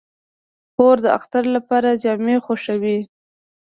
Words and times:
خور 0.73 0.97
د 1.05 1.07
اختر 1.17 1.43
لپاره 1.55 1.99
جامې 2.03 2.35
خوښوي. 2.45 2.97